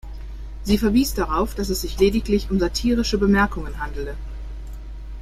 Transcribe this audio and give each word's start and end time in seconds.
Sie 0.63 0.79
verwies 0.79 1.13
darauf, 1.13 1.53
dass 1.53 1.69
es 1.69 1.81
sich 1.81 1.99
lediglich 1.99 2.49
um 2.49 2.57
satirische 2.59 3.19
Bemerkungen 3.19 3.79
handele. 3.79 4.15